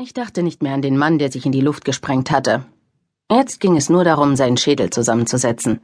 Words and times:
Ich 0.00 0.14
dachte 0.14 0.44
nicht 0.44 0.62
mehr 0.62 0.74
an 0.74 0.82
den 0.82 0.96
Mann, 0.96 1.18
der 1.18 1.32
sich 1.32 1.44
in 1.44 1.50
die 1.50 1.60
Luft 1.60 1.84
gesprengt 1.84 2.30
hatte. 2.30 2.64
Jetzt 3.28 3.58
ging 3.58 3.76
es 3.76 3.90
nur 3.90 4.04
darum, 4.04 4.36
seinen 4.36 4.56
Schädel 4.56 4.90
zusammenzusetzen. 4.90 5.80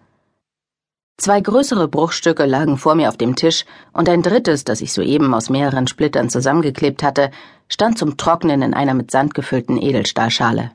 Zwei 1.16 1.40
größere 1.40 1.88
Bruchstücke 1.88 2.46
lagen 2.46 2.78
vor 2.78 2.94
mir 2.94 3.08
auf 3.08 3.16
dem 3.16 3.34
Tisch, 3.34 3.64
und 3.92 4.08
ein 4.08 4.22
drittes, 4.22 4.62
das 4.62 4.82
ich 4.82 4.92
soeben 4.92 5.34
aus 5.34 5.50
mehreren 5.50 5.88
Splittern 5.88 6.30
zusammengeklebt 6.30 7.02
hatte, 7.02 7.32
stand 7.68 7.98
zum 7.98 8.16
Trocknen 8.16 8.62
in 8.62 8.72
einer 8.72 8.94
mit 8.94 9.10
Sand 9.10 9.34
gefüllten 9.34 9.82
Edelstahlschale. 9.82 10.70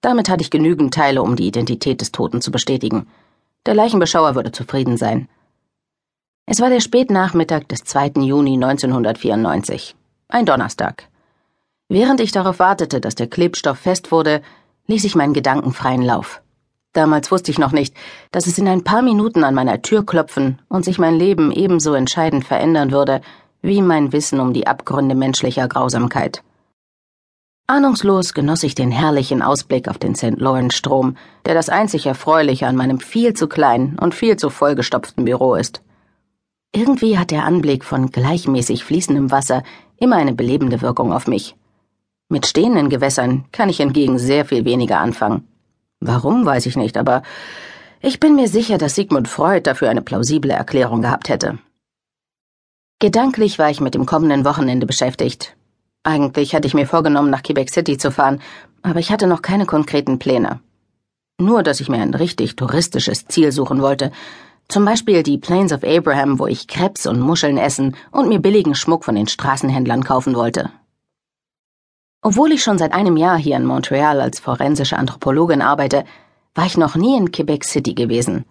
Damit 0.00 0.28
hatte 0.28 0.42
ich 0.42 0.50
genügend 0.50 0.94
Teile, 0.94 1.24
um 1.24 1.34
die 1.34 1.48
Identität 1.48 2.00
des 2.00 2.12
Toten 2.12 2.40
zu 2.40 2.52
bestätigen. 2.52 3.08
Der 3.66 3.74
Leichenbeschauer 3.74 4.36
würde 4.36 4.52
zufrieden 4.52 4.96
sein. 4.96 5.28
Es 6.46 6.60
war 6.60 6.70
der 6.70 6.80
Spätnachmittag 6.80 7.64
des 7.64 7.82
2. 7.82 8.12
Juni 8.20 8.54
1994. 8.54 9.96
Ein 10.28 10.46
Donnerstag. 10.46 11.08
Während 11.88 12.20
ich 12.20 12.32
darauf 12.32 12.58
wartete, 12.58 13.00
dass 13.00 13.14
der 13.14 13.28
Klebstoff 13.28 13.78
fest 13.78 14.10
wurde, 14.10 14.42
ließ 14.88 15.04
ich 15.04 15.14
meinen 15.14 15.34
Gedanken 15.34 15.72
freien 15.72 16.02
Lauf. 16.02 16.42
Damals 16.92 17.30
wusste 17.30 17.50
ich 17.50 17.58
noch 17.58 17.72
nicht, 17.72 17.94
dass 18.32 18.46
es 18.46 18.58
in 18.58 18.66
ein 18.66 18.82
paar 18.82 19.02
Minuten 19.02 19.44
an 19.44 19.54
meiner 19.54 19.82
Tür 19.82 20.04
klopfen 20.04 20.60
und 20.68 20.84
sich 20.84 20.98
mein 20.98 21.14
Leben 21.14 21.52
ebenso 21.52 21.94
entscheidend 21.94 22.44
verändern 22.44 22.90
würde, 22.90 23.20
wie 23.62 23.82
mein 23.82 24.12
Wissen 24.12 24.40
um 24.40 24.52
die 24.52 24.66
Abgründe 24.66 25.14
menschlicher 25.14 25.68
Grausamkeit. 25.68 26.42
Ahnungslos 27.68 28.32
genoss 28.32 28.62
ich 28.62 28.74
den 28.74 28.92
herrlichen 28.92 29.42
Ausblick 29.42 29.88
auf 29.88 29.98
den 29.98 30.14
St. 30.14 30.38
Lawrence 30.38 30.76
Strom, 30.76 31.16
der 31.44 31.54
das 31.54 31.68
einzig 31.68 32.06
Erfreuliche 32.06 32.66
an 32.66 32.76
meinem 32.76 33.00
viel 33.00 33.34
zu 33.34 33.48
kleinen 33.48 33.98
und 33.98 34.14
viel 34.14 34.36
zu 34.36 34.50
vollgestopften 34.50 35.24
Büro 35.24 35.54
ist. 35.54 35.82
Irgendwie 36.72 37.18
hat 37.18 37.30
der 37.30 37.44
Anblick 37.44 37.84
von 37.84 38.10
gleichmäßig 38.10 38.84
fließendem 38.84 39.30
Wasser 39.30 39.62
immer 39.98 40.16
eine 40.16 40.32
belebende 40.32 40.80
Wirkung 40.80 41.12
auf 41.12 41.26
mich. 41.26 41.56
Mit 42.28 42.46
stehenden 42.46 42.88
Gewässern 42.88 43.44
kann 43.52 43.68
ich 43.68 43.76
hingegen 43.76 44.18
sehr 44.18 44.44
viel 44.44 44.64
weniger 44.64 44.98
anfangen. 44.98 45.46
Warum, 46.00 46.44
weiß 46.44 46.66
ich 46.66 46.76
nicht, 46.76 46.96
aber 46.96 47.22
ich 48.00 48.18
bin 48.18 48.34
mir 48.34 48.48
sicher, 48.48 48.78
dass 48.78 48.96
Sigmund 48.96 49.28
Freud 49.28 49.62
dafür 49.62 49.90
eine 49.90 50.02
plausible 50.02 50.50
Erklärung 50.50 51.02
gehabt 51.02 51.28
hätte. 51.28 51.58
Gedanklich 52.98 53.58
war 53.58 53.70
ich 53.70 53.80
mit 53.80 53.94
dem 53.94 54.06
kommenden 54.06 54.44
Wochenende 54.44 54.86
beschäftigt. 54.86 55.56
Eigentlich 56.02 56.54
hatte 56.54 56.66
ich 56.66 56.74
mir 56.74 56.86
vorgenommen, 56.86 57.30
nach 57.30 57.42
Quebec 57.42 57.70
City 57.70 57.96
zu 57.96 58.10
fahren, 58.10 58.40
aber 58.82 58.98
ich 59.00 59.12
hatte 59.12 59.26
noch 59.26 59.42
keine 59.42 59.66
konkreten 59.66 60.18
Pläne. 60.18 60.60
Nur, 61.38 61.62
dass 61.62 61.80
ich 61.80 61.88
mir 61.88 61.98
ein 61.98 62.14
richtig 62.14 62.56
touristisches 62.56 63.26
Ziel 63.26 63.52
suchen 63.52 63.82
wollte. 63.82 64.10
Zum 64.68 64.84
Beispiel 64.84 65.22
die 65.22 65.38
Plains 65.38 65.72
of 65.72 65.84
Abraham, 65.84 66.38
wo 66.38 66.46
ich 66.46 66.66
Krebs 66.66 67.06
und 67.06 67.20
Muscheln 67.20 67.58
essen 67.58 67.94
und 68.10 68.28
mir 68.28 68.40
billigen 68.40 68.74
Schmuck 68.74 69.04
von 69.04 69.14
den 69.14 69.28
Straßenhändlern 69.28 70.02
kaufen 70.02 70.34
wollte. 70.34 70.70
Obwohl 72.26 72.50
ich 72.50 72.64
schon 72.64 72.76
seit 72.76 72.92
einem 72.92 73.16
Jahr 73.16 73.38
hier 73.38 73.56
in 73.56 73.64
Montreal 73.64 74.20
als 74.20 74.40
forensische 74.40 74.96
Anthropologin 74.96 75.62
arbeite, 75.62 76.04
war 76.56 76.66
ich 76.66 76.76
noch 76.76 76.96
nie 76.96 77.16
in 77.16 77.30
Quebec 77.30 77.62
City 77.62 77.94
gewesen. 77.94 78.44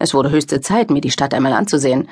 Es 0.00 0.12
wurde 0.12 0.32
höchste 0.32 0.60
Zeit, 0.60 0.90
mir 0.90 1.00
die 1.00 1.12
Stadt 1.12 1.32
einmal 1.32 1.52
anzusehen. 1.52 2.08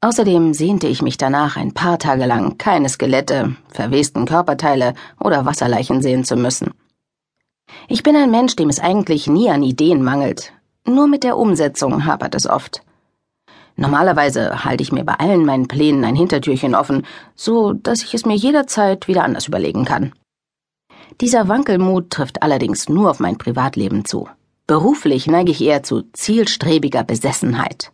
Außerdem 0.00 0.52
sehnte 0.52 0.88
ich 0.88 1.00
mich 1.00 1.16
danach, 1.16 1.56
ein 1.56 1.74
paar 1.74 2.00
Tage 2.00 2.26
lang 2.26 2.58
keine 2.58 2.88
Skelette, 2.88 3.54
verwesten 3.68 4.26
Körperteile 4.26 4.94
oder 5.20 5.46
Wasserleichen 5.46 6.02
sehen 6.02 6.24
zu 6.24 6.34
müssen. 6.34 6.74
Ich 7.86 8.02
bin 8.02 8.16
ein 8.16 8.32
Mensch, 8.32 8.56
dem 8.56 8.68
es 8.68 8.80
eigentlich 8.80 9.28
nie 9.28 9.48
an 9.48 9.62
Ideen 9.62 10.02
mangelt. 10.02 10.52
Nur 10.84 11.06
mit 11.06 11.22
der 11.22 11.36
Umsetzung 11.36 12.04
hapert 12.04 12.34
es 12.34 12.48
oft. 12.48 12.82
Normalerweise 13.76 14.64
halte 14.64 14.82
ich 14.82 14.90
mir 14.90 15.04
bei 15.04 15.14
allen 15.14 15.44
meinen 15.44 15.68
Plänen 15.68 16.04
ein 16.04 16.16
Hintertürchen 16.16 16.74
offen, 16.74 17.06
so 17.36 17.74
dass 17.74 18.02
ich 18.02 18.12
es 18.12 18.26
mir 18.26 18.34
jederzeit 18.34 19.06
wieder 19.06 19.22
anders 19.22 19.46
überlegen 19.46 19.84
kann. 19.84 20.12
Dieser 21.20 21.48
Wankelmut 21.48 22.10
trifft 22.10 22.42
allerdings 22.42 22.88
nur 22.88 23.10
auf 23.10 23.20
mein 23.20 23.38
Privatleben 23.38 24.04
zu. 24.04 24.28
Beruflich 24.66 25.26
neige 25.26 25.50
ich 25.50 25.60
eher 25.60 25.82
zu 25.82 26.02
zielstrebiger 26.12 27.04
Besessenheit. 27.04 27.92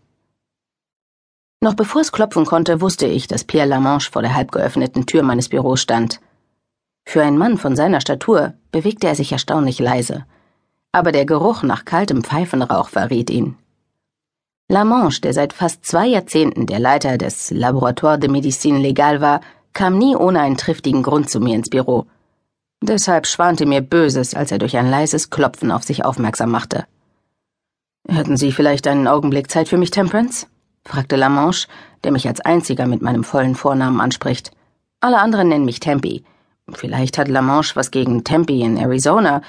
Noch 1.60 1.74
bevor 1.74 2.02
es 2.02 2.12
klopfen 2.12 2.46
konnte, 2.46 2.80
wusste 2.80 3.06
ich, 3.06 3.26
dass 3.26 3.44
Pierre 3.44 3.66
Lamanche 3.66 4.12
vor 4.12 4.22
der 4.22 4.34
halb 4.34 4.52
geöffneten 4.52 5.06
Tür 5.06 5.22
meines 5.22 5.48
Büros 5.48 5.80
stand. 5.80 6.20
Für 7.04 7.22
einen 7.22 7.38
Mann 7.38 7.58
von 7.58 7.74
seiner 7.74 8.00
Statur 8.00 8.54
bewegte 8.70 9.08
er 9.08 9.16
sich 9.16 9.32
erstaunlich 9.32 9.80
leise, 9.80 10.24
aber 10.92 11.10
der 11.10 11.26
Geruch 11.26 11.62
nach 11.62 11.84
kaltem 11.84 12.22
Pfeifenrauch 12.22 12.90
verriet 12.90 13.30
ihn. 13.30 13.56
Lamanche, 14.68 15.22
der 15.22 15.32
seit 15.32 15.52
fast 15.54 15.84
zwei 15.84 16.06
Jahrzehnten 16.06 16.66
der 16.66 16.78
Leiter 16.78 17.18
des 17.18 17.50
Laboratoire 17.50 18.18
de 18.18 18.30
Médecine 18.30 18.78
Légale 18.78 19.20
war, 19.20 19.40
kam 19.72 19.98
nie 19.98 20.14
ohne 20.14 20.40
einen 20.40 20.58
triftigen 20.58 21.02
Grund 21.02 21.30
zu 21.30 21.40
mir 21.40 21.56
ins 21.56 21.70
Büro– 21.70 22.06
Deshalb 22.80 23.26
schwante 23.26 23.66
mir 23.66 23.80
Böses, 23.80 24.34
als 24.34 24.52
er 24.52 24.58
durch 24.58 24.76
ein 24.76 24.88
leises 24.88 25.30
Klopfen 25.30 25.70
auf 25.72 25.82
sich 25.82 26.04
aufmerksam 26.04 26.50
machte. 26.50 26.86
Hätten 28.08 28.36
Sie 28.36 28.52
vielleicht 28.52 28.86
einen 28.86 29.08
Augenblick 29.08 29.50
Zeit 29.50 29.68
für 29.68 29.76
mich, 29.76 29.90
Temperance? 29.90 30.46
fragte 30.84 31.16
Lamanche, 31.16 31.68
der 32.04 32.12
mich 32.12 32.26
als 32.26 32.40
einziger 32.40 32.86
mit 32.86 33.02
meinem 33.02 33.24
vollen 33.24 33.54
Vornamen 33.54 34.00
anspricht. 34.00 34.52
Alle 35.00 35.18
anderen 35.18 35.48
nennen 35.48 35.64
mich 35.64 35.80
Tempe. 35.80 36.22
Vielleicht 36.72 37.18
hat 37.18 37.28
Lamanche 37.28 37.76
was 37.76 37.90
gegen 37.90 38.24
Tempe 38.24 38.54
in 38.54 38.76
Arizona. 38.76 39.42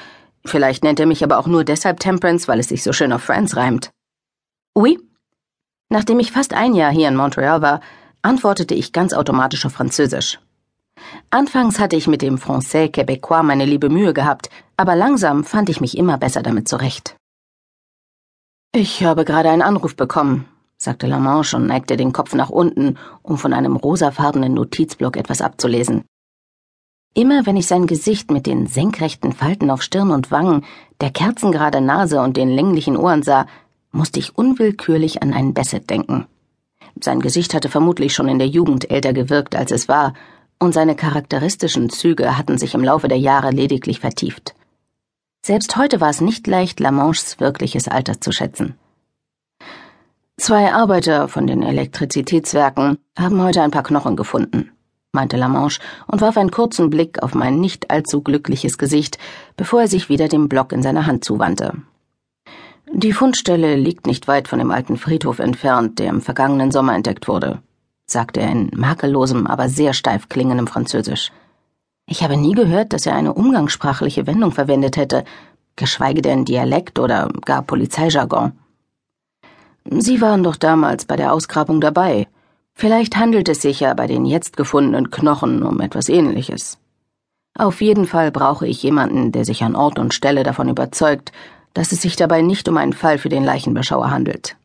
Vielleicht 0.45 0.83
nennt 0.83 0.99
er 0.99 1.05
mich 1.05 1.23
aber 1.23 1.37
auch 1.37 1.47
nur 1.47 1.63
deshalb 1.63 1.99
Temperance, 1.99 2.47
weil 2.47 2.59
es 2.59 2.69
sich 2.69 2.83
so 2.83 2.93
schön 2.93 3.13
auf 3.13 3.23
Friends 3.23 3.55
reimt. 3.55 3.91
Oui? 4.75 4.99
Nachdem 5.89 6.19
ich 6.19 6.31
fast 6.31 6.53
ein 6.53 6.75
Jahr 6.75 6.91
hier 6.91 7.07
in 7.07 7.15
Montreal 7.15 7.61
war, 7.61 7.81
antwortete 8.21 8.75
ich 8.75 8.93
ganz 8.93 9.13
automatisch 9.13 9.65
auf 9.65 9.73
Französisch. 9.73 10.39
Anfangs 11.29 11.79
hatte 11.79 11.95
ich 11.95 12.07
mit 12.07 12.21
dem 12.21 12.37
Français 12.37 12.89
Québécois 12.89 13.43
meine 13.43 13.65
liebe 13.65 13.89
Mühe 13.89 14.13
gehabt, 14.13 14.49
aber 14.77 14.95
langsam 14.95 15.43
fand 15.43 15.69
ich 15.69 15.81
mich 15.81 15.97
immer 15.97 16.17
besser 16.17 16.41
damit 16.41 16.67
zurecht. 16.67 17.15
Ich 18.73 19.03
habe 19.03 19.25
gerade 19.25 19.49
einen 19.49 19.61
Anruf 19.61 19.95
bekommen, 19.95 20.45
sagte 20.77 21.07
Lamanche 21.07 21.57
und 21.57 21.67
neigte 21.67 21.97
den 21.97 22.13
Kopf 22.13 22.33
nach 22.35 22.49
unten, 22.49 22.97
um 23.21 23.37
von 23.37 23.53
einem 23.53 23.75
rosafarbenen 23.75 24.53
Notizblock 24.53 25.17
etwas 25.17 25.41
abzulesen. 25.41 26.03
Immer 27.15 27.45
wenn 27.45 27.57
ich 27.57 27.65
sein 27.67 27.87
Gesicht 27.87 28.31
mit 28.31 28.45
den 28.45 28.67
senkrechten 28.67 29.33
Falten 29.33 29.71
auf 29.71 29.81
Stirn 29.81 30.11
und 30.11 30.31
Wangen, 30.31 30.63
der 31.01 31.09
kerzengerade 31.09 31.81
Nase 31.81 32.21
und 32.21 32.37
den 32.37 32.49
länglichen 32.49 32.95
Ohren 32.95 33.23
sah, 33.23 33.47
musste 33.91 34.19
ich 34.19 34.37
unwillkürlich 34.37 35.23
an 35.23 35.33
einen 35.33 35.53
Besset 35.53 35.89
denken. 35.89 36.27
Sein 37.01 37.19
Gesicht 37.19 37.53
hatte 37.53 37.69
vermutlich 37.69 38.13
schon 38.13 38.27
in 38.27 38.39
der 38.39 38.47
Jugend 38.47 38.91
älter 38.91 39.13
gewirkt, 39.13 39.55
als 39.55 39.71
es 39.71 39.87
war, 39.87 40.13
und 40.59 40.73
seine 40.73 40.95
charakteristischen 40.95 41.89
Züge 41.89 42.37
hatten 42.37 42.57
sich 42.57 42.73
im 42.73 42.83
Laufe 42.83 43.07
der 43.07 43.17
Jahre 43.17 43.51
lediglich 43.51 43.99
vertieft. 44.01 44.53
Selbst 45.43 45.77
heute 45.77 46.01
war 46.01 46.09
es 46.09 46.21
nicht 46.21 46.47
leicht, 46.47 46.79
Lamanches 46.79 47.39
wirkliches 47.39 47.87
Alter 47.87 48.19
zu 48.19 48.31
schätzen. 48.31 48.75
Zwei 50.37 50.73
Arbeiter 50.73 51.27
von 51.27 51.47
den 51.47 51.63
Elektrizitätswerken 51.63 52.97
haben 53.17 53.41
heute 53.41 53.61
ein 53.61 53.71
paar 53.71 53.83
Knochen 53.83 54.15
gefunden, 54.15 54.71
meinte 55.11 55.37
Lamanche 55.37 55.81
und 56.07 56.21
warf 56.21 56.37
einen 56.37 56.51
kurzen 56.51 56.89
Blick 56.89 57.23
auf 57.23 57.33
mein 57.33 57.59
nicht 57.59 57.89
allzu 57.89 58.21
glückliches 58.21 58.77
Gesicht, 58.77 59.17
bevor 59.57 59.81
er 59.81 59.87
sich 59.87 60.09
wieder 60.09 60.27
dem 60.27 60.49
Block 60.49 60.71
in 60.71 60.83
seiner 60.83 61.05
Hand 61.05 61.23
zuwandte. 61.23 61.73
Die 62.91 63.13
Fundstelle 63.13 63.75
liegt 63.75 64.07
nicht 64.07 64.27
weit 64.27 64.47
von 64.47 64.59
dem 64.59 64.71
alten 64.71 64.97
Friedhof 64.97 65.39
entfernt, 65.39 65.99
der 65.99 66.09
im 66.09 66.21
vergangenen 66.21 66.71
Sommer 66.71 66.95
entdeckt 66.95 67.27
wurde 67.27 67.61
sagte 68.11 68.39
er 68.39 68.51
in 68.51 68.71
makellosem, 68.75 69.47
aber 69.47 69.69
sehr 69.69 69.93
steif 69.93 70.29
klingendem 70.29 70.67
Französisch. 70.67 71.31
Ich 72.07 72.23
habe 72.23 72.37
nie 72.37 72.53
gehört, 72.53 72.93
dass 72.93 73.05
er 73.05 73.15
eine 73.15 73.33
umgangssprachliche 73.33 74.25
Wendung 74.25 74.51
verwendet 74.51 74.97
hätte, 74.97 75.23
geschweige 75.75 76.21
denn 76.21 76.45
Dialekt 76.45 76.99
oder 76.99 77.29
gar 77.45 77.61
Polizeijargon. 77.61 78.53
Sie 79.85 80.21
waren 80.21 80.43
doch 80.43 80.55
damals 80.55 81.05
bei 81.05 81.15
der 81.15 81.33
Ausgrabung 81.33 81.81
dabei. 81.81 82.27
Vielleicht 82.73 83.17
handelt 83.17 83.49
es 83.49 83.61
sich 83.61 83.79
ja 83.79 83.93
bei 83.93 84.07
den 84.07 84.25
jetzt 84.25 84.57
gefundenen 84.57 85.09
Knochen 85.11 85.63
um 85.63 85.79
etwas 85.81 86.09
ähnliches. 86.09 86.77
Auf 87.57 87.81
jeden 87.81 88.05
Fall 88.05 88.31
brauche 88.31 88.67
ich 88.67 88.83
jemanden, 88.83 89.31
der 89.31 89.45
sich 89.45 89.63
an 89.63 89.75
Ort 89.75 89.99
und 89.99 90.13
Stelle 90.13 90.43
davon 90.43 90.69
überzeugt, 90.69 91.31
dass 91.73 91.91
es 91.91 92.01
sich 92.01 92.15
dabei 92.15 92.41
nicht 92.41 92.67
um 92.69 92.77
einen 92.77 92.93
Fall 92.93 93.17
für 93.17 93.29
den 93.29 93.43
Leichenbeschauer 93.43 94.09
handelt. 94.11 94.55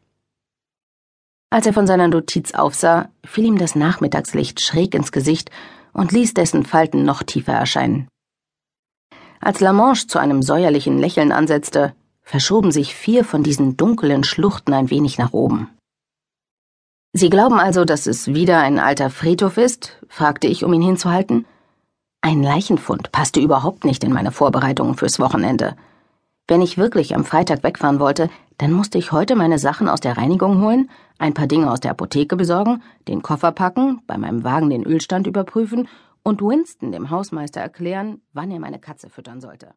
Als 1.54 1.66
er 1.66 1.72
von 1.72 1.86
seiner 1.86 2.08
Notiz 2.08 2.52
aufsah, 2.52 3.10
fiel 3.24 3.44
ihm 3.44 3.58
das 3.58 3.76
Nachmittagslicht 3.76 4.60
schräg 4.60 4.92
ins 4.92 5.12
Gesicht 5.12 5.52
und 5.92 6.10
ließ 6.10 6.34
dessen 6.34 6.64
Falten 6.64 7.04
noch 7.04 7.22
tiefer 7.22 7.52
erscheinen. 7.52 8.08
Als 9.38 9.60
Lamanche 9.60 10.08
zu 10.08 10.18
einem 10.18 10.42
säuerlichen 10.42 10.98
Lächeln 10.98 11.30
ansetzte, 11.30 11.94
verschoben 12.22 12.72
sich 12.72 12.96
vier 12.96 13.24
von 13.24 13.44
diesen 13.44 13.76
dunklen 13.76 14.24
Schluchten 14.24 14.72
ein 14.72 14.90
wenig 14.90 15.16
nach 15.16 15.32
oben. 15.32 15.70
Sie 17.12 17.30
glauben 17.30 17.60
also, 17.60 17.84
dass 17.84 18.08
es 18.08 18.34
wieder 18.34 18.58
ein 18.58 18.80
alter 18.80 19.08
Friedhof 19.08 19.56
ist? 19.56 20.04
fragte 20.08 20.48
ich, 20.48 20.64
um 20.64 20.72
ihn 20.72 20.82
hinzuhalten. 20.82 21.46
Ein 22.20 22.42
Leichenfund 22.42 23.12
passte 23.12 23.38
überhaupt 23.38 23.84
nicht 23.84 24.02
in 24.02 24.12
meine 24.12 24.32
Vorbereitungen 24.32 24.96
fürs 24.96 25.20
Wochenende. 25.20 25.76
Wenn 26.48 26.62
ich 26.62 26.78
wirklich 26.78 27.14
am 27.14 27.24
Freitag 27.24 27.62
wegfahren 27.62 28.00
wollte, 28.00 28.28
dann 28.58 28.72
musste 28.72 28.98
ich 28.98 29.12
heute 29.12 29.36
meine 29.36 29.58
Sachen 29.58 29.88
aus 29.88 30.00
der 30.00 30.16
Reinigung 30.16 30.62
holen, 30.62 30.90
ein 31.18 31.34
paar 31.34 31.46
Dinge 31.46 31.70
aus 31.70 31.80
der 31.80 31.90
Apotheke 31.90 32.36
besorgen, 32.36 32.82
den 33.08 33.22
Koffer 33.22 33.52
packen, 33.52 34.00
bei 34.06 34.16
meinem 34.16 34.44
Wagen 34.44 34.70
den 34.70 34.84
Ölstand 34.84 35.26
überprüfen 35.26 35.88
und 36.22 36.40
Winston 36.40 36.92
dem 36.92 37.10
Hausmeister 37.10 37.60
erklären, 37.60 38.22
wann 38.32 38.50
er 38.50 38.60
meine 38.60 38.78
Katze 38.78 39.10
füttern 39.10 39.40
sollte. 39.40 39.74